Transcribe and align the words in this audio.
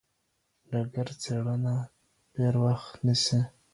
ډګر 0.69 1.07
څېړنه 1.21 1.75
ډېر 2.35 2.53
وخت 2.63 2.93
نیسي. 3.05 3.39